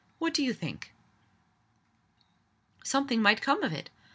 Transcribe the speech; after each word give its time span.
What 0.17 0.33
do 0.33 0.43
you 0.43 0.51
think?" 0.51 0.95
Something 2.83 3.21
might 3.21 3.39
come 3.43 3.61
of 3.61 3.71
it! 3.71 3.91